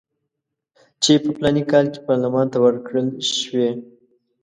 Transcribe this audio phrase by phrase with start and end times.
[1.03, 3.07] چې په فلاني کال کې پارلمان ته ورکړل
[3.39, 3.69] شوي.